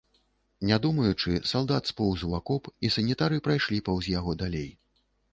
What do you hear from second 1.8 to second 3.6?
споўз у акоп, і санітары